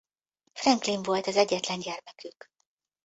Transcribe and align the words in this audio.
Franklin 0.55 1.01
volt 1.03 1.27
az 1.27 1.35
egyetlen 1.35 1.79
gyermekük. 1.79 2.51